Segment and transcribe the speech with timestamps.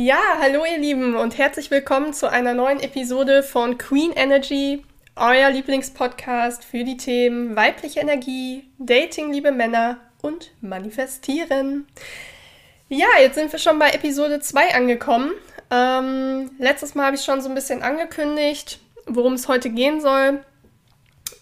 [0.00, 4.84] Ja, hallo ihr Lieben und herzlich willkommen zu einer neuen Episode von Queen Energy,
[5.16, 11.88] euer Lieblingspodcast für die Themen weibliche Energie, Dating, liebe Männer und Manifestieren.
[12.88, 15.32] Ja, jetzt sind wir schon bei Episode 2 angekommen.
[15.72, 20.44] Ähm, letztes Mal habe ich schon so ein bisschen angekündigt, worum es heute gehen soll.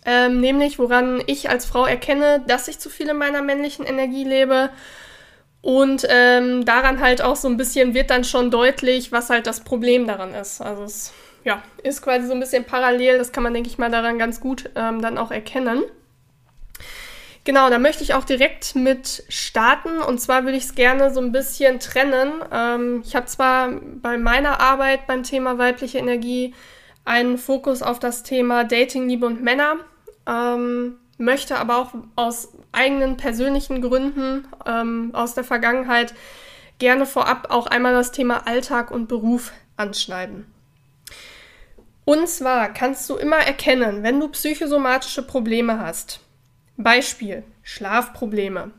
[0.07, 4.25] Ähm, nämlich, woran ich als Frau erkenne, dass ich zu viel in meiner männlichen Energie
[4.25, 4.71] lebe
[5.67, 9.65] und ähm, daran halt auch so ein bisschen wird dann schon deutlich, was halt das
[9.65, 10.61] Problem daran ist.
[10.61, 11.13] Also es
[11.43, 14.39] ja, ist quasi so ein bisschen parallel, das kann man, denke ich mal, daran ganz
[14.39, 15.83] gut ähm, dann auch erkennen.
[17.43, 19.99] Genau, da möchte ich auch direkt mit starten.
[19.99, 22.45] Und zwar würde ich es gerne so ein bisschen trennen.
[22.53, 26.55] Ähm, ich habe zwar bei meiner Arbeit beim Thema weibliche Energie
[27.05, 29.79] einen Fokus auf das Thema Dating, Liebe und Männer.
[30.29, 36.15] Ähm, möchte aber auch aus eigenen persönlichen Gründen ähm, aus der Vergangenheit
[36.79, 40.47] gerne vorab auch einmal das Thema Alltag und Beruf anschneiden.
[42.05, 46.21] Und zwar kannst du immer erkennen, wenn du psychosomatische Probleme hast,
[46.77, 48.71] Beispiel Schlafprobleme,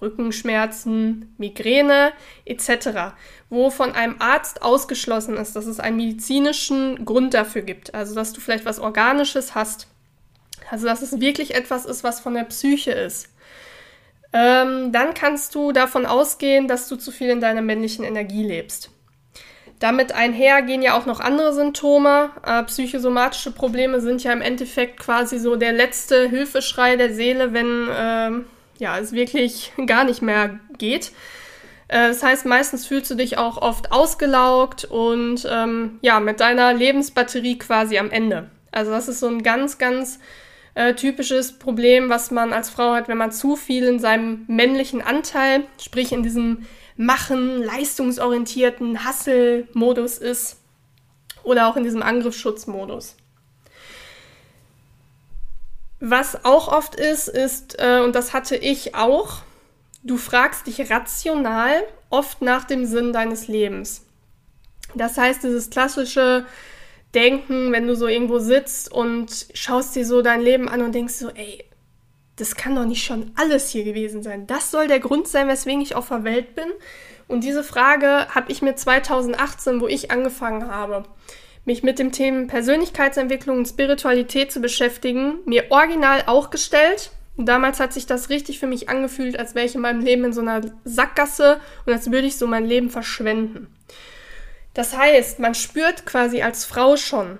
[0.00, 2.12] Rückenschmerzen, Migräne
[2.44, 3.14] etc.,
[3.50, 8.32] wo von einem Arzt ausgeschlossen ist, dass es einen medizinischen Grund dafür gibt, also dass
[8.32, 9.88] du vielleicht was Organisches hast,
[10.70, 13.28] also dass es wirklich etwas ist, was von der Psyche ist,
[14.32, 18.90] ähm, dann kannst du davon ausgehen, dass du zu viel in deiner männlichen Energie lebst.
[19.78, 22.30] Damit einher gehen ja auch noch andere Symptome.
[22.44, 27.88] Äh, psychosomatische Probleme sind ja im Endeffekt quasi so der letzte Hilfeschrei der Seele, wenn
[27.88, 28.44] äh,
[28.78, 31.12] ja, es wirklich gar nicht mehr geht.
[31.88, 36.72] Äh, das heißt, meistens fühlst du dich auch oft ausgelaugt und ähm, ja, mit deiner
[36.72, 38.50] Lebensbatterie quasi am Ende.
[38.72, 40.18] Also das ist so ein ganz, ganz
[40.76, 45.00] äh, typisches Problem, was man als Frau hat, wenn man zu viel in seinem männlichen
[45.00, 46.66] Anteil, sprich in diesem
[46.98, 50.58] Machen, leistungsorientierten Hustle-Modus ist
[51.42, 53.16] oder auch in diesem Angriffsschutzmodus.
[56.00, 59.38] Was auch oft ist, ist, äh, und das hatte ich auch,
[60.02, 64.04] du fragst dich rational oft nach dem Sinn deines Lebens.
[64.94, 66.44] Das heißt, dieses klassische,
[67.16, 71.14] denken, wenn du so irgendwo sitzt und schaust dir so dein Leben an und denkst
[71.14, 71.64] so, ey,
[72.36, 74.46] das kann doch nicht schon alles hier gewesen sein.
[74.46, 76.66] Das soll der Grund sein, weswegen ich auf der Welt bin.
[77.28, 81.04] Und diese Frage habe ich mir 2018, wo ich angefangen habe,
[81.64, 87.10] mich mit dem Thema Persönlichkeitsentwicklung und Spiritualität zu beschäftigen, mir original auch gestellt.
[87.36, 90.24] Und damals hat sich das richtig für mich angefühlt, als wäre ich in meinem Leben
[90.24, 93.68] in so einer Sackgasse und als würde ich so mein Leben verschwenden.
[94.76, 97.38] Das heißt, man spürt quasi als Frau schon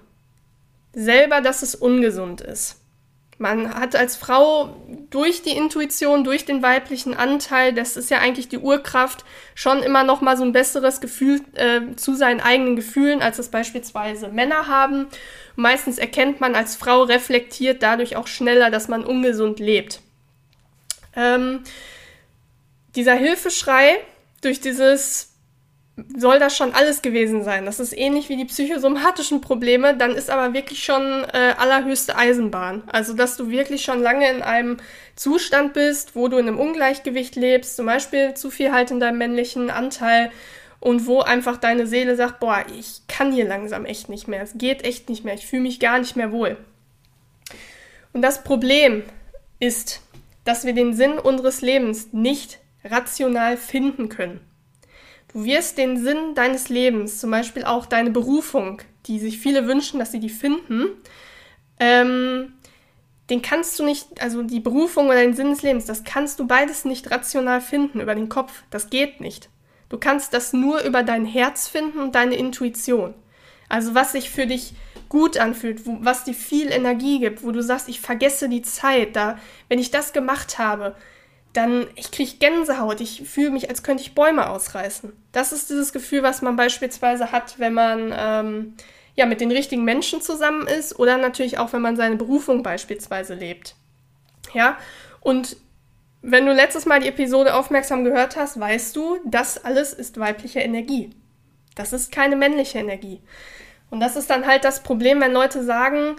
[0.95, 2.81] selber, dass es ungesund ist.
[3.37, 4.75] Man hat als Frau
[5.11, 10.03] durch die Intuition, durch den weiblichen Anteil, das ist ja eigentlich die Urkraft, schon immer
[10.03, 14.67] noch mal so ein besseres Gefühl äh, zu seinen eigenen Gefühlen, als es beispielsweise Männer
[14.67, 15.09] haben.
[15.57, 20.01] meistens erkennt man als Frau reflektiert dadurch auch schneller, dass man ungesund lebt.
[21.15, 21.65] Ähm,
[22.95, 23.99] dieser Hilfeschrei
[24.41, 25.36] durch dieses
[26.17, 27.65] soll das schon alles gewesen sein.
[27.65, 32.83] Das ist ähnlich wie die psychosomatischen Probleme, dann ist aber wirklich schon äh, allerhöchste Eisenbahn.
[32.87, 34.77] Also, dass du wirklich schon lange in einem
[35.15, 39.19] Zustand bist, wo du in einem Ungleichgewicht lebst, zum Beispiel zu viel halt in deinem
[39.19, 40.31] männlichen Anteil
[40.81, 44.53] und wo einfach deine Seele sagt, boah, ich kann hier langsam echt nicht mehr, es
[44.57, 46.59] geht echt nicht mehr, ich fühle mich gar nicht mehr wohl.
[48.13, 49.03] Und das Problem
[49.59, 50.03] ist,
[50.45, 54.46] dass wir den Sinn unseres Lebens nicht rational finden können.
[55.37, 59.99] Du wirst den Sinn deines Lebens, zum Beispiel auch deine Berufung, die sich viele wünschen,
[59.99, 60.87] dass sie die finden,
[61.79, 62.55] ähm,
[63.29, 66.47] den kannst du nicht, also die Berufung oder den Sinn des Lebens, das kannst du
[66.47, 68.63] beides nicht rational finden über den Kopf.
[68.71, 69.51] Das geht nicht.
[69.91, 73.13] Du kannst das nur über dein Herz finden und deine Intuition.
[73.69, 74.73] Also was sich für dich
[75.11, 79.15] gut anfühlt, wo, was dir viel Energie gibt, wo du sagst, ich vergesse die Zeit,
[79.15, 80.97] da, wenn ich das gemacht habe,
[81.57, 85.13] dann ich kriege Gänsehaut, ich fühle mich, als könnte ich Bäume ausreißen.
[85.33, 88.75] Das ist dieses Gefühl, was man beispielsweise hat, wenn man ähm,
[89.15, 93.35] ja mit den richtigen Menschen zusammen ist oder natürlich auch, wenn man seine Berufung beispielsweise
[93.35, 93.75] lebt.
[94.53, 94.79] Ja,
[95.21, 95.57] und
[96.23, 100.61] wenn du letztes Mal die Episode aufmerksam gehört hast, weißt du, das alles ist weibliche
[100.61, 101.11] Energie.
[101.75, 103.21] Das ist keine männliche Energie.
[103.91, 106.17] Und das ist dann halt das Problem, wenn Leute sagen,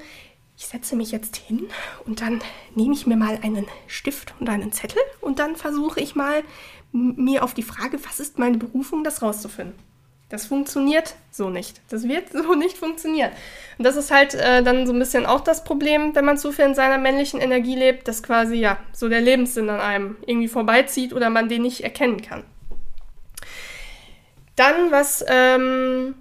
[0.58, 1.68] ich setze mich jetzt hin
[2.06, 2.42] und dann
[2.74, 6.44] nehme ich mir mal einen Stift und einen Zettel und dann versuche ich mal
[6.92, 9.76] mir auf die Frage, was ist meine Berufung, das rauszufinden.
[10.30, 11.80] Das funktioniert so nicht.
[11.90, 13.32] Das wird so nicht funktionieren.
[13.78, 16.52] Und das ist halt äh, dann so ein bisschen auch das Problem, wenn man zu
[16.52, 20.50] viel in seiner männlichen Energie lebt, dass quasi ja so der Lebenssinn an einem irgendwie
[20.50, 22.44] vorbeizieht oder man den nicht erkennen kann.
[24.56, 26.16] Dann, was ähm,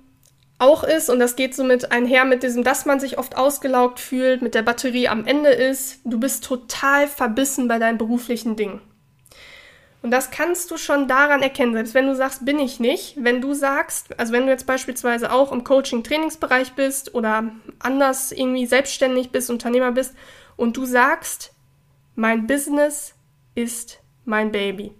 [0.58, 4.00] auch ist, und das geht so mit einher mit diesem, dass man sich oft ausgelaugt
[4.00, 8.81] fühlt, mit der Batterie am Ende ist, du bist total verbissen bei deinen beruflichen Dingen.
[10.03, 13.17] Und das kannst du schon daran erkennen, selbst wenn du sagst, bin ich nicht.
[13.19, 17.50] Wenn du sagst, also wenn du jetzt beispielsweise auch im Coaching-Trainingsbereich bist oder
[17.81, 20.14] anders irgendwie selbstständig bist, Unternehmer bist
[20.55, 21.52] und du sagst,
[22.14, 23.14] mein Business
[23.56, 24.93] ist mein Baby.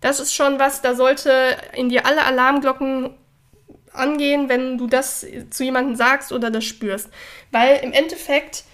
[0.00, 3.14] Das ist schon was, da sollte in dir alle Alarmglocken
[3.98, 7.10] angehen, wenn du das zu jemandem sagst oder das spürst.
[7.50, 8.64] Weil im Endeffekt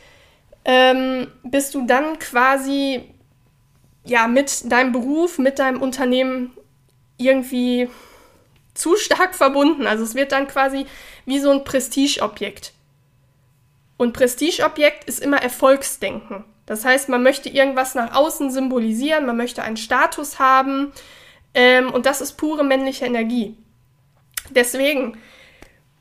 [0.64, 3.02] ähm, bist du dann quasi
[4.04, 6.52] ja mit deinem Beruf, mit deinem Unternehmen
[7.16, 7.88] irgendwie
[8.74, 9.86] zu stark verbunden.
[9.86, 10.86] Also es wird dann quasi
[11.26, 12.72] wie so ein Prestigeobjekt.
[13.96, 16.44] Und Prestigeobjekt ist immer Erfolgsdenken.
[16.66, 20.92] Das heißt, man möchte irgendwas nach außen symbolisieren, man möchte einen Status haben
[21.52, 23.56] ähm, und das ist pure männliche Energie.
[24.50, 25.18] Deswegen,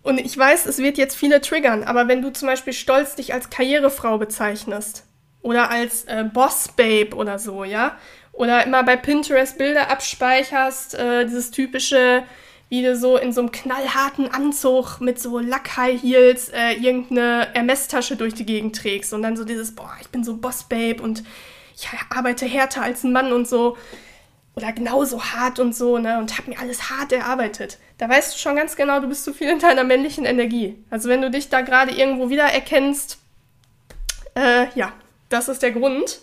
[0.01, 3.33] und ich weiß, es wird jetzt viele triggern, aber wenn du zum Beispiel stolz dich
[3.33, 5.05] als Karrierefrau bezeichnest
[5.41, 7.97] oder als äh, Boss Babe oder so, ja,
[8.33, 12.23] oder immer bei Pinterest Bilder abspeicherst, äh, dieses typische,
[12.69, 18.15] wie du so in so einem knallharten Anzug mit so Lack-High Heels äh, irgendeine Ermesstasche
[18.15, 21.23] durch die Gegend trägst und dann so dieses, boah, ich bin so Boss Babe und
[21.75, 23.77] ich arbeite härter als ein Mann und so
[24.55, 27.79] oder genauso hart und so, ne, und hab mir alles hart erarbeitet.
[27.97, 30.77] Da weißt du schon ganz genau, du bist zu viel in deiner männlichen Energie.
[30.89, 33.17] Also wenn du dich da gerade irgendwo wiedererkennst,
[34.35, 34.93] äh, ja,
[35.29, 36.19] das ist der Grund.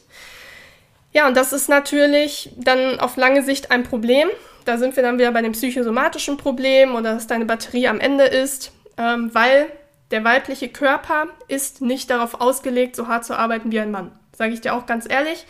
[1.13, 4.29] Ja, und das ist natürlich dann auf lange Sicht ein Problem.
[4.65, 8.25] Da sind wir dann wieder bei dem psychosomatischen Problem oder dass deine Batterie am Ende
[8.25, 9.73] ist, ähm, weil
[10.13, 14.13] der weibliche Körper ist nicht darauf ausgelegt, so hart zu arbeiten wie ein Mann.
[14.37, 15.47] Sage ich dir auch ganz ehrlich.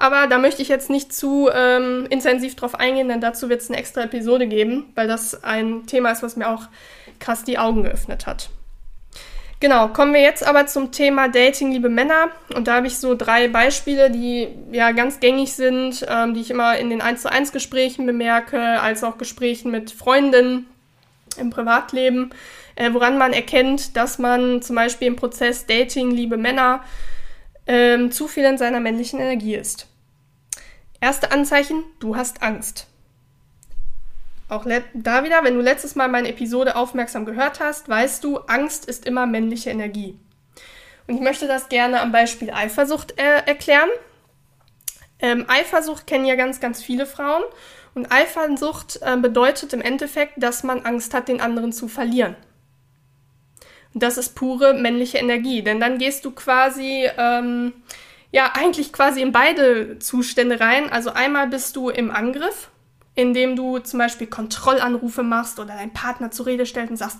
[0.00, 3.68] Aber da möchte ich jetzt nicht zu ähm, intensiv drauf eingehen, denn dazu wird es
[3.68, 6.62] eine extra Episode geben, weil das ein Thema ist, was mir auch
[7.18, 8.48] krass die Augen geöffnet hat.
[9.60, 12.30] Genau, kommen wir jetzt aber zum Thema Dating, liebe Männer.
[12.56, 16.50] Und da habe ich so drei Beispiele, die ja ganz gängig sind, ähm, die ich
[16.50, 20.66] immer in den 1 zu 1 Gesprächen bemerke, als auch Gesprächen mit Freundinnen
[21.36, 22.30] im Privatleben,
[22.74, 26.82] äh, woran man erkennt, dass man zum Beispiel im Prozess Dating, liebe Männer,
[27.66, 29.89] ähm, zu viel in seiner männlichen Energie ist.
[31.00, 32.86] Erste Anzeichen, du hast Angst.
[34.50, 38.84] Auch da wieder, wenn du letztes Mal meine Episode aufmerksam gehört hast, weißt du, Angst
[38.84, 40.18] ist immer männliche Energie.
[41.06, 43.88] Und ich möchte das gerne am Beispiel Eifersucht äh, erklären.
[45.20, 47.44] Ähm, Eifersucht kennen ja ganz, ganz viele Frauen.
[47.94, 52.36] Und Eifersucht äh, bedeutet im Endeffekt, dass man Angst hat, den anderen zu verlieren.
[53.94, 57.72] Und das ist pure männliche Energie, denn dann gehst du quasi ähm,
[58.32, 60.90] ja eigentlich quasi in beide Zustände rein.
[60.90, 62.70] Also einmal bist du im Angriff,
[63.14, 67.18] indem du zum Beispiel Kontrollanrufe machst oder deinen Partner zur Rede stellst und sagst,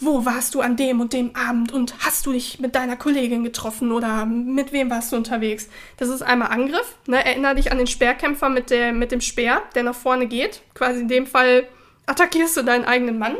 [0.00, 3.42] wo warst du an dem und dem Abend und hast du dich mit deiner Kollegin
[3.42, 5.68] getroffen oder mit wem warst du unterwegs?
[5.96, 6.94] Das ist einmal Angriff.
[7.06, 7.24] Ne?
[7.24, 10.62] Erinner dich an den Speerkämpfer mit, der, mit dem Speer, der nach vorne geht.
[10.74, 11.66] Quasi in dem Fall
[12.06, 13.36] attackierst du deinen eigenen Mann.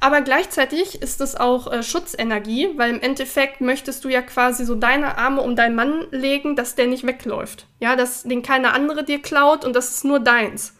[0.00, 4.74] Aber gleichzeitig ist es auch äh, Schutzenergie, weil im Endeffekt möchtest du ja quasi so
[4.74, 7.66] deine Arme um deinen Mann legen, dass der nicht wegläuft.
[7.80, 10.74] Ja, dass den keine andere dir klaut und das ist nur deins.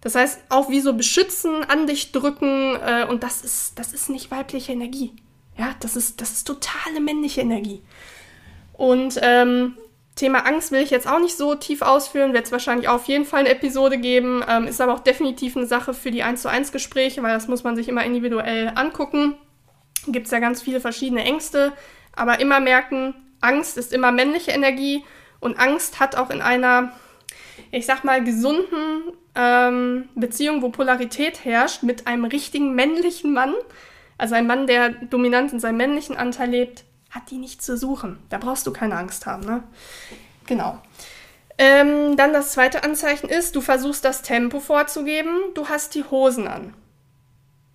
[0.00, 4.10] Das heißt, auch wie so beschützen, an dich drücken äh, und das ist, das ist
[4.10, 5.12] nicht weibliche Energie.
[5.56, 7.82] Ja, das ist, das ist totale männliche Energie.
[8.72, 9.76] Und ähm,
[10.14, 13.24] Thema Angst will ich jetzt auch nicht so tief ausführen, wird es wahrscheinlich auf jeden
[13.24, 16.50] Fall eine Episode geben, ähm, ist aber auch definitiv eine Sache für die 1 zu
[16.50, 19.36] 1 Gespräche, weil das muss man sich immer individuell angucken.
[20.06, 21.72] Gibt es ja ganz viele verschiedene Ängste,
[22.14, 25.02] aber immer merken, Angst ist immer männliche Energie
[25.40, 26.92] und Angst hat auch in einer,
[27.70, 33.54] ich sag mal, gesunden ähm, Beziehung, wo Polarität herrscht, mit einem richtigen männlichen Mann,
[34.18, 38.18] also ein Mann, der dominant in seinem männlichen Anteil lebt, hat die nicht zu suchen.
[38.30, 39.62] Da brauchst du keine Angst haben, ne?
[40.46, 40.78] Genau.
[41.58, 46.48] Ähm, dann das zweite Anzeichen ist, du versuchst das Tempo vorzugeben, du hast die Hosen
[46.48, 46.74] an.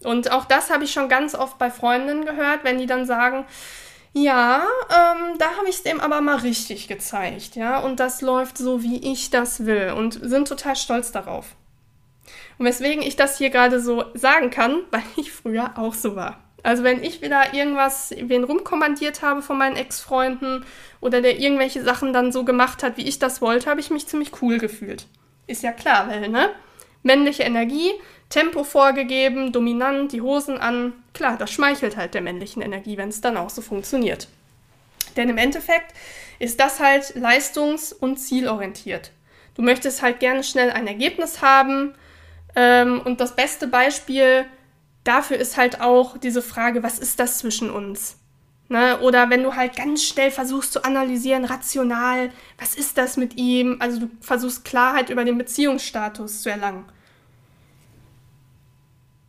[0.04, 3.46] Und auch das habe ich schon ganz oft bei Freundinnen gehört, wenn die dann sagen,
[4.14, 8.58] ja, ähm, da habe ich es dem aber mal richtig gezeigt, ja, und das läuft
[8.58, 11.56] so, wie ich das will und sind total stolz darauf.
[12.58, 16.40] Und weswegen ich das hier gerade so sagen kann, weil ich früher auch so war.
[16.68, 20.66] Also wenn ich wieder irgendwas, wen rumkommandiert habe von meinen Ex-Freunden
[21.00, 24.06] oder der irgendwelche Sachen dann so gemacht hat, wie ich das wollte, habe ich mich
[24.06, 25.08] ziemlich cool gefühlt.
[25.48, 26.50] Ist ja klar, weil, ne?
[27.04, 27.94] Männliche Energie,
[28.28, 30.92] Tempo vorgegeben, dominant, die Hosen an.
[31.14, 34.28] Klar, das schmeichelt halt der männlichen Energie, wenn es dann auch so funktioniert.
[35.16, 35.94] Denn im Endeffekt
[36.38, 39.12] ist das halt leistungs- und zielorientiert.
[39.56, 41.94] Du möchtest halt gerne schnell ein Ergebnis haben,
[42.60, 44.46] Ähm, und das beste Beispiel
[45.08, 48.18] dafür ist halt auch diese Frage, was ist das zwischen uns?
[48.70, 49.00] Ne?
[49.00, 53.78] Oder wenn du halt ganz schnell versuchst zu analysieren, rational, was ist das mit ihm?
[53.80, 56.86] Also du versuchst Klarheit über den Beziehungsstatus zu erlangen.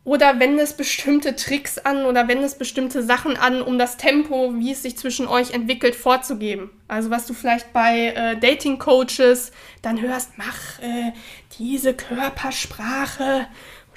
[0.03, 4.81] Oder wendest bestimmte Tricks an oder wendest bestimmte Sachen an, um das Tempo, wie es
[4.81, 6.71] sich zwischen euch entwickelt, vorzugeben.
[6.87, 9.51] Also was du vielleicht bei äh, Dating-Coaches
[9.83, 11.13] dann hörst, mach äh,
[11.59, 13.45] diese Körpersprache,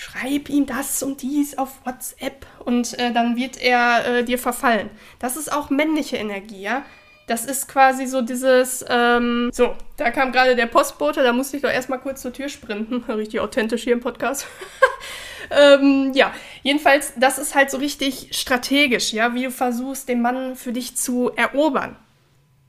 [0.03, 4.91] schreib ihm das und dies auf WhatsApp und äh, dann wird er äh, dir verfallen.
[5.21, 6.83] Das ist auch männliche Energie, ja.
[7.29, 11.63] Das ist quasi so dieses, ähm, so, da kam gerade der Postbote, da musste ich
[11.63, 13.05] doch erstmal kurz zur Tür sprinten.
[13.09, 14.47] Richtig authentisch hier im Podcast.
[15.51, 20.57] ähm, ja, jedenfalls, das ist halt so richtig strategisch, ja, wie du versuchst, den Mann
[20.57, 21.97] für dich zu erobern.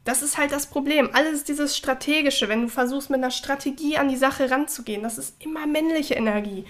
[0.05, 1.09] Das ist halt das Problem.
[1.13, 5.43] Alles dieses Strategische, wenn du versuchst, mit einer Strategie an die Sache ranzugehen, das ist
[5.43, 6.65] immer männliche Energie.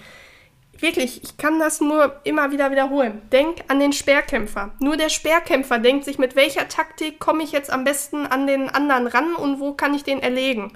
[0.80, 3.22] Wirklich, ich kann das nur immer wieder wiederholen.
[3.32, 4.72] Denk an den Speerkämpfer.
[4.80, 8.68] Nur der Speerkämpfer denkt sich, mit welcher Taktik komme ich jetzt am besten an den
[8.68, 10.72] anderen ran und wo kann ich den erlegen.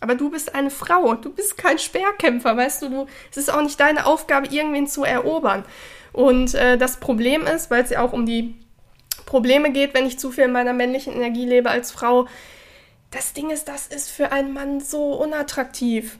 [0.00, 3.62] Aber du bist eine Frau, du bist kein Speerkämpfer, weißt du, du, es ist auch
[3.62, 5.64] nicht deine Aufgabe, irgendwen zu erobern.
[6.12, 8.54] Und äh, das Problem ist, weil es ja auch um die
[9.26, 12.26] Probleme geht, wenn ich zu viel in meiner männlichen Energie lebe als Frau,
[13.10, 16.18] das Ding ist, das ist für einen Mann so unattraktiv.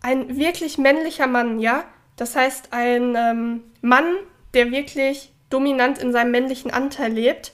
[0.00, 1.84] Ein wirklich männlicher Mann, ja?
[2.16, 4.14] Das heißt, ein ähm, Mann,
[4.54, 7.52] der wirklich dominant in seinem männlichen Anteil lebt,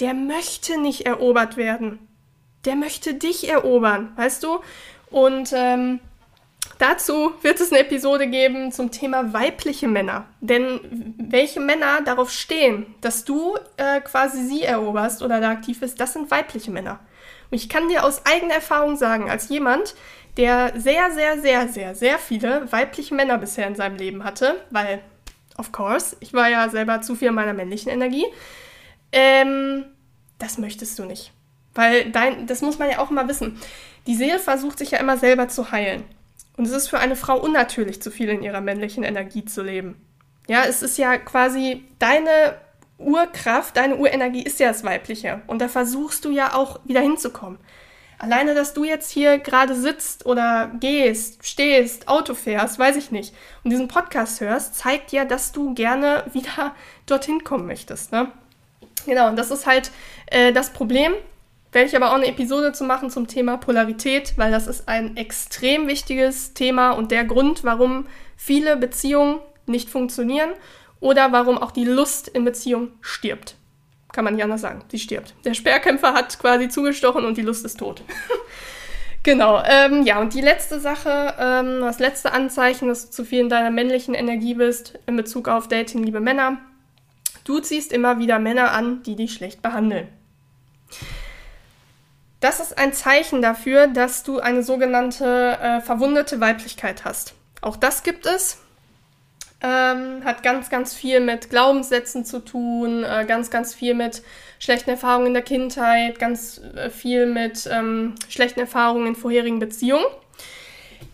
[0.00, 2.08] der möchte nicht erobert werden
[2.64, 4.60] der möchte dich erobern, weißt du?
[5.10, 6.00] Und ähm,
[6.78, 10.26] dazu wird es eine Episode geben zum Thema weibliche Männer.
[10.40, 16.00] Denn welche Männer darauf stehen, dass du äh, quasi sie eroberst oder da aktiv bist,
[16.00, 17.00] das sind weibliche Männer.
[17.50, 19.94] Und ich kann dir aus eigener Erfahrung sagen, als jemand,
[20.36, 25.00] der sehr, sehr, sehr, sehr, sehr viele weibliche Männer bisher in seinem Leben hatte, weil,
[25.56, 28.26] of course, ich war ja selber zu viel meiner männlichen Energie,
[29.12, 29.84] ähm,
[30.38, 31.32] das möchtest du nicht.
[31.74, 33.58] Weil dein, das muss man ja auch immer wissen.
[34.06, 36.04] Die Seele versucht sich ja immer selber zu heilen.
[36.56, 39.96] Und es ist für eine Frau unnatürlich, zu viel in ihrer männlichen Energie zu leben.
[40.48, 42.56] Ja, es ist ja quasi deine
[42.98, 45.40] Urkraft, deine Urenergie ist ja das Weibliche.
[45.46, 47.58] Und da versuchst du ja auch wieder hinzukommen.
[48.18, 53.32] Alleine, dass du jetzt hier gerade sitzt oder gehst, stehst, Auto fährst, weiß ich nicht,
[53.62, 56.74] und diesen Podcast hörst, zeigt ja, dass du gerne wieder
[57.06, 58.10] dorthin kommen möchtest.
[58.10, 58.32] Ne?
[59.06, 59.92] Genau, und das ist halt
[60.26, 61.12] äh, das Problem,
[61.70, 65.16] werde ich aber auch eine Episode zu machen zum Thema Polarität, weil das ist ein
[65.16, 70.50] extrem wichtiges Thema und der Grund, warum viele Beziehungen nicht funktionieren
[71.00, 73.56] oder warum auch die Lust in Beziehungen stirbt.
[74.12, 74.84] Kann man nicht anders sagen.
[74.90, 75.34] Sie stirbt.
[75.44, 78.02] Der Sperrkämpfer hat quasi zugestochen und die Lust ist tot.
[79.22, 79.62] genau.
[79.64, 83.48] Ähm, ja, und die letzte Sache, ähm, das letzte Anzeichen, dass du zu viel in
[83.48, 86.58] deiner männlichen Energie bist in Bezug auf Dating, liebe Männer.
[87.44, 90.08] Du ziehst immer wieder Männer an, die dich schlecht behandeln.
[92.40, 97.34] Das ist ein Zeichen dafür, dass du eine sogenannte äh, verwundete Weiblichkeit hast.
[97.60, 98.58] Auch das gibt es.
[99.60, 104.22] Ähm, hat ganz, ganz viel mit Glaubenssätzen zu tun, äh, ganz, ganz viel mit
[104.60, 110.06] schlechten Erfahrungen in der Kindheit, ganz äh, viel mit ähm, schlechten Erfahrungen in vorherigen Beziehungen.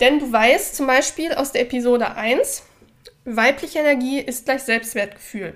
[0.01, 2.65] Denn du weißt zum Beispiel aus der Episode 1,
[3.25, 5.55] weibliche Energie ist gleich Selbstwertgefühl.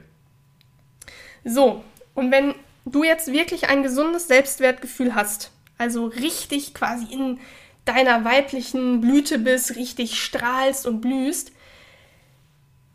[1.45, 2.54] So, und wenn
[2.85, 7.38] du jetzt wirklich ein gesundes Selbstwertgefühl hast, also richtig quasi in
[7.85, 11.52] deiner weiblichen Blüte bist, richtig strahlst und blühst,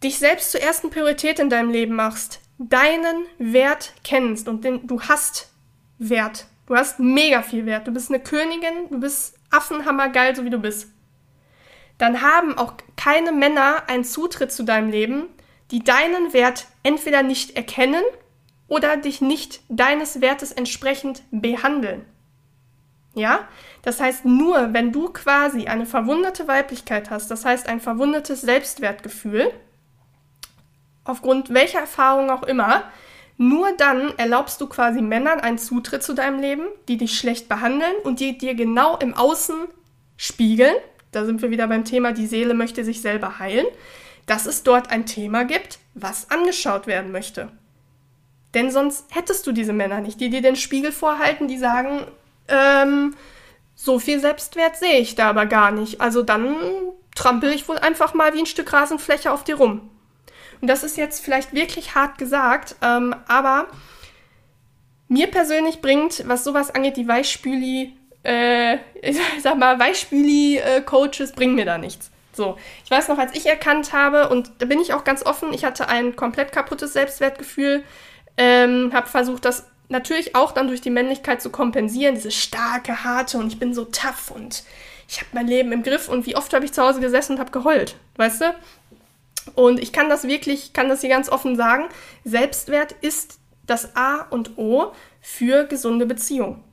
[0.03, 5.01] dich selbst zur ersten Priorität in deinem Leben machst, deinen Wert kennst und den, du
[5.01, 5.51] hast
[5.98, 6.45] Wert.
[6.65, 7.88] Du hast mega viel Wert.
[7.88, 10.89] Du bist eine Königin, du bist affenhammergeil, so wie du bist.
[11.98, 15.27] Dann haben auch keine Männer einen Zutritt zu deinem Leben,
[15.72, 18.03] die deinen Wert entweder nicht erkennen
[18.67, 22.05] oder dich nicht deines Wertes entsprechend behandeln.
[23.13, 23.48] Ja?
[23.83, 29.51] Das heißt, nur wenn du quasi eine verwundete Weiblichkeit hast, das heißt ein verwundetes Selbstwertgefühl,
[31.03, 32.83] aufgrund welcher Erfahrung auch immer,
[33.38, 37.95] nur dann erlaubst du quasi Männern einen Zutritt zu deinem Leben, die dich schlecht behandeln
[38.03, 39.55] und die dir genau im Außen
[40.17, 40.75] spiegeln.
[41.12, 43.65] Da sind wir wieder beim Thema, die Seele möchte sich selber heilen,
[44.25, 47.51] dass es dort ein Thema gibt, was angeschaut werden möchte.
[48.53, 52.05] Denn sonst hättest du diese Männer nicht, die dir den Spiegel vorhalten, die sagen,
[52.48, 53.15] ähm,
[53.75, 56.01] so viel Selbstwert sehe ich da aber gar nicht.
[56.01, 56.55] Also dann
[57.15, 59.89] trampel ich wohl einfach mal wie ein Stück Rasenfläche auf dir rum.
[60.63, 63.67] Und das ist jetzt vielleicht wirklich hart gesagt, ähm, aber
[65.10, 67.91] mir persönlich bringt, was sowas angeht, die Weichspüli,
[68.24, 72.12] äh, ich sag mal, Weichspüli-Coaches bringen mir da nichts.
[72.32, 75.51] So, ich weiß noch, als ich erkannt habe, und da bin ich auch ganz offen,
[75.51, 77.84] ich hatte ein komplett kaputtes Selbstwertgefühl,
[78.38, 83.38] ähm, habe versucht, das natürlich auch dann durch die Männlichkeit zu kompensieren, diese starke, harte
[83.38, 84.63] und ich bin so tough und
[85.10, 87.39] ich habe mein Leben im Griff und wie oft habe ich zu Hause gesessen und
[87.39, 88.55] habe geheult, weißt du?
[89.55, 91.85] Und ich kann das wirklich, kann das hier ganz offen sagen,
[92.23, 96.63] Selbstwert ist das A und O für gesunde Beziehungen.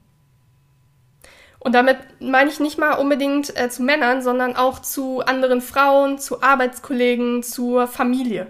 [1.61, 6.19] Und damit meine ich nicht mal unbedingt äh, zu Männern, sondern auch zu anderen Frauen,
[6.19, 8.47] zu Arbeitskollegen, zur Familie.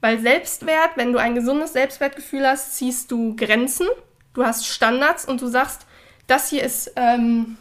[0.00, 3.86] Weil Selbstwert, wenn du ein gesundes Selbstwertgefühl hast, ziehst du Grenzen,
[4.32, 5.86] du hast Standards und du sagst,
[6.26, 7.58] das hier ist ähm,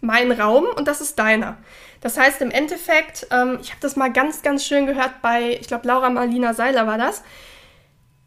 [0.00, 1.56] mein Raum und das ist deiner.
[2.04, 5.66] Das heißt im Endeffekt, ähm, ich habe das mal ganz, ganz schön gehört bei, ich
[5.66, 7.24] glaube, Laura Marlina Seiler war das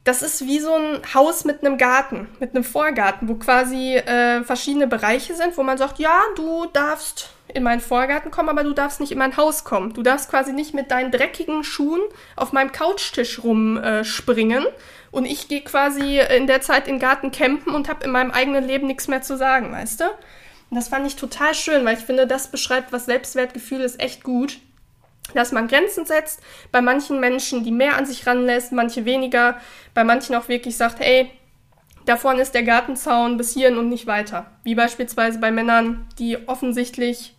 [0.07, 4.41] das ist wie so ein Haus mit einem Garten, mit einem Vorgarten, wo quasi äh,
[4.43, 8.73] verschiedene Bereiche sind, wo man sagt, ja, du darfst in meinen Vorgarten kommen, aber du
[8.73, 9.93] darfst nicht in mein Haus kommen.
[9.93, 12.01] Du darfst quasi nicht mit deinen dreckigen Schuhen
[12.37, 14.71] auf meinem Couchtisch rumspringen äh,
[15.11, 18.65] und ich gehe quasi in der Zeit im Garten campen und habe in meinem eigenen
[18.65, 20.05] Leben nichts mehr zu sagen, weißt du?
[20.69, 24.23] Und das fand ich total schön, weil ich finde, das beschreibt, was Selbstwertgefühl ist, echt
[24.23, 24.59] gut
[25.33, 29.59] dass man Grenzen setzt, bei manchen Menschen, die mehr an sich ranlässt, manche weniger,
[29.93, 31.29] bei manchen auch wirklich sagt, hey,
[32.05, 34.45] da vorne ist der Gartenzaun bis hierhin und nicht weiter.
[34.63, 37.35] Wie beispielsweise bei Männern, die offensichtlich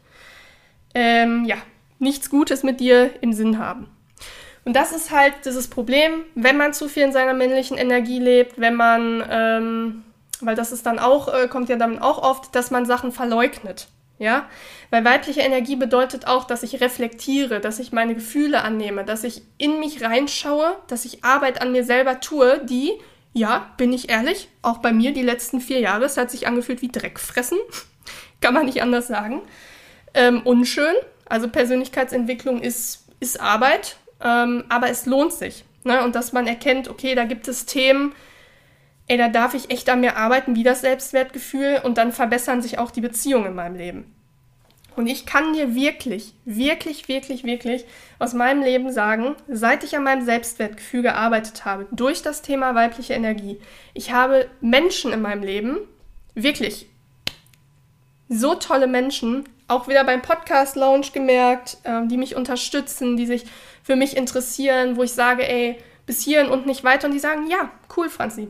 [0.94, 1.56] ähm, ja,
[1.99, 3.88] nichts Gutes mit dir im Sinn haben.
[4.64, 8.61] Und das ist halt dieses Problem, wenn man zu viel in seiner männlichen Energie lebt,
[8.61, 10.04] wenn man, ähm,
[10.45, 13.88] weil das ist dann auch, äh, kommt ja dann auch oft, dass man Sachen verleugnet.
[14.21, 14.49] Ja,
[14.90, 19.42] weil weibliche Energie bedeutet auch, dass ich reflektiere, dass ich meine Gefühle annehme, dass ich
[19.59, 22.95] in mich reinschaue, dass ich Arbeit an mir selber tue, die,
[23.33, 26.83] ja, bin ich ehrlich, auch bei mir die letzten vier Jahre, es hat sich angefühlt
[26.83, 27.59] wie Dreckfressen,
[28.40, 29.42] kann man nicht anders sagen.
[30.14, 30.97] Ähm, unschön,
[31.28, 35.64] also Persönlichkeitsentwicklung ist, ist Arbeit, ähm, aber es lohnt sich.
[35.85, 36.02] Ne?
[36.02, 38.14] Und dass man erkennt, okay, da gibt es Themen,
[39.09, 42.78] ey, da darf ich echt an mir arbeiten, wie das Selbstwertgefühl und dann verbessern sich
[42.78, 44.15] auch die Beziehungen in meinem Leben.
[44.97, 47.85] Und ich kann dir wirklich, wirklich, wirklich, wirklich
[48.19, 53.15] aus meinem Leben sagen, seit ich an meinem Selbstwertgefühl gearbeitet habe, durch das Thema weibliche
[53.15, 53.61] Energie,
[53.95, 55.78] ich habe Menschen in meinem Leben,
[56.35, 56.87] wirklich
[58.28, 63.45] so tolle Menschen, auch wieder beim Podcast Lounge gemerkt, äh, die mich unterstützen, die sich
[63.82, 67.06] für mich interessieren, wo ich sage, ey, bis hierhin und nicht weiter.
[67.06, 68.49] Und die sagen, ja, cool, Franzi,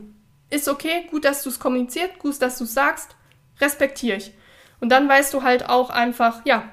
[0.49, 3.15] ist okay, gut, dass du es kommuniziert, gut, dass du es sagst,
[3.59, 4.33] respektiere ich.
[4.79, 6.63] Und dann weißt du halt auch einfach, ja,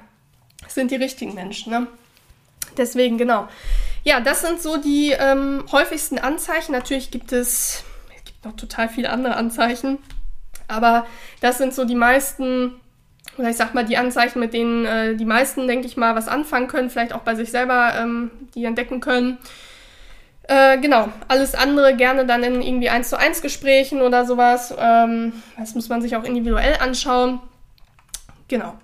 [0.65, 1.87] es sind die richtigen Menschen, ne?
[2.77, 3.47] Deswegen, genau.
[4.03, 6.71] Ja, das sind so die ähm, häufigsten Anzeichen.
[6.71, 7.83] Natürlich gibt es,
[8.15, 9.97] es gibt noch total viele andere Anzeichen,
[10.67, 11.05] aber
[11.41, 12.73] das sind so die meisten,
[13.37, 16.27] oder ich sag mal, die Anzeichen, mit denen äh, die meisten, denke ich mal, was
[16.27, 19.37] anfangen können, vielleicht auch bei sich selber, ähm, die entdecken können.
[20.47, 24.73] Äh, genau, alles andere gerne dann in irgendwie 1 zu 1 Gesprächen oder sowas.
[24.77, 27.41] Ähm, das muss man sich auch individuell anschauen.
[28.47, 28.75] Genau.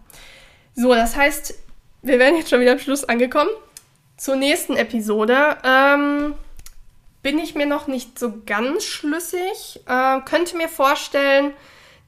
[0.76, 1.54] So, das heißt,
[2.02, 3.50] wir werden jetzt schon wieder am Schluss angekommen.
[4.18, 6.36] Zur nächsten Episode ähm,
[7.22, 9.80] bin ich mir noch nicht so ganz schlüssig.
[9.88, 11.54] Äh, könnte mir vorstellen,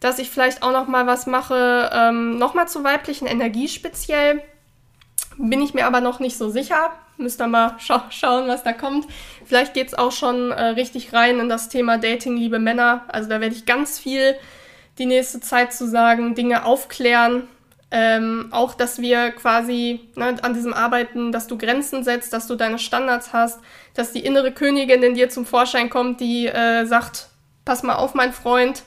[0.02, 4.44] dass ich vielleicht auch noch mal was mache, ähm, noch mal zur weiblichen Energie speziell.
[5.38, 6.92] Bin ich mir aber noch nicht so sicher.
[7.18, 9.08] Müsst ihr mal scha schauen, was da kommt.
[9.46, 13.06] Vielleicht geht es auch schon äh, richtig rein in das Thema Dating, liebe Männer.
[13.08, 14.36] Also da werde ich ganz viel
[14.98, 17.48] die nächste Zeit zu sagen, Dinge aufklären.
[17.92, 22.56] Ähm, auch, dass wir quasi ne, an diesem Arbeiten, dass du Grenzen setzt, dass du
[22.56, 23.60] deine Standards hast,
[23.94, 27.30] dass die innere Königin in dir zum Vorschein kommt, die äh, sagt,
[27.64, 28.84] pass mal auf, mein Freund,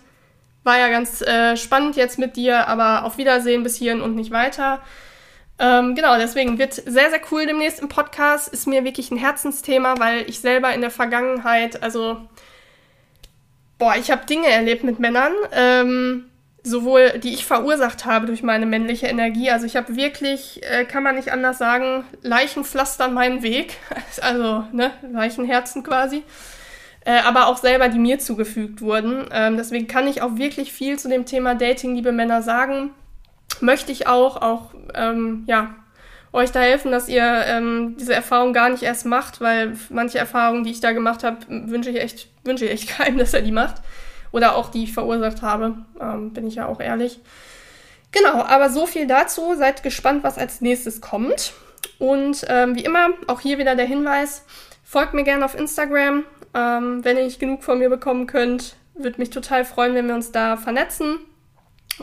[0.64, 4.32] war ja ganz äh, spannend jetzt mit dir, aber auf Wiedersehen bis hierhin und nicht
[4.32, 4.80] weiter.
[5.58, 8.48] Ähm, genau, deswegen wird sehr, sehr cool demnächst im Podcast.
[8.48, 12.18] Ist mir wirklich ein Herzensthema, weil ich selber in der Vergangenheit, also,
[13.78, 16.26] boah, ich habe Dinge erlebt mit Männern, ähm,
[16.62, 19.50] sowohl die ich verursacht habe durch meine männliche Energie.
[19.50, 23.76] Also ich habe wirklich, äh, kann man nicht anders sagen, Leichen pflastern meinen Weg.
[24.20, 26.22] Also, ne, Leichenherzen quasi.
[27.04, 29.28] Äh, aber auch selber, die mir zugefügt wurden.
[29.32, 32.90] Ähm, deswegen kann ich auch wirklich viel zu dem Thema Dating, liebe Männer, sagen
[33.60, 35.74] möchte ich auch, auch ähm, ja,
[36.32, 40.64] euch da helfen, dass ihr ähm, diese Erfahrung gar nicht erst macht, weil manche Erfahrungen,
[40.64, 43.52] die ich da gemacht habe, wünsche ich echt, wünsche ich echt keinem, dass er die
[43.52, 43.76] macht.
[44.30, 47.20] Oder auch die ich verursacht habe, ähm, bin ich ja auch ehrlich.
[48.12, 49.54] Genau, aber so viel dazu.
[49.54, 51.54] Seid gespannt, was als nächstes kommt.
[51.98, 54.44] Und ähm, wie immer, auch hier wieder der Hinweis,
[54.84, 56.24] folgt mir gerne auf Instagram.
[56.54, 60.14] Ähm, wenn ihr nicht genug von mir bekommen könnt, würde mich total freuen, wenn wir
[60.14, 61.18] uns da vernetzen.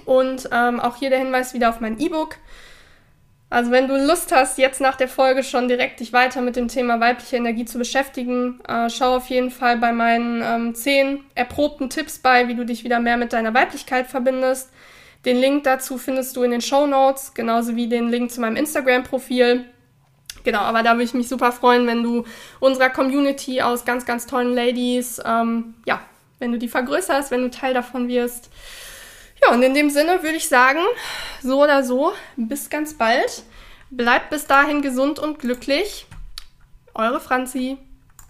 [0.03, 2.37] Und ähm, auch hier der Hinweis wieder auf mein E-Book.
[3.49, 6.67] Also wenn du Lust hast, jetzt nach der Folge schon direkt dich weiter mit dem
[6.67, 11.89] Thema weibliche Energie zu beschäftigen, äh, schau auf jeden Fall bei meinen ähm, zehn erprobten
[11.89, 14.71] Tipps bei, wie du dich wieder mehr mit deiner Weiblichkeit verbindest.
[15.25, 18.57] Den Link dazu findest du in den Show Notes, genauso wie den Link zu meinem
[18.57, 19.65] Instagram-Profil.
[20.43, 22.25] Genau, aber da würde ich mich super freuen, wenn du
[22.59, 26.01] unserer Community aus ganz, ganz tollen Ladies, ähm, ja,
[26.39, 28.51] wenn du die vergrößerst, wenn du Teil davon wirst.
[29.45, 30.79] Ja, und in dem Sinne würde ich sagen,
[31.41, 33.43] so oder so, bis ganz bald.
[33.89, 36.05] Bleibt bis dahin gesund und glücklich.
[36.93, 37.77] Eure Franzi.